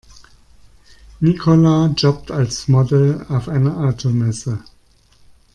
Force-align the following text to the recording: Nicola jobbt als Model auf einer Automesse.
Nicola 1.19 1.93
jobbt 1.95 2.31
als 2.31 2.67
Model 2.67 3.23
auf 3.29 3.47
einer 3.47 3.77
Automesse. 3.87 4.63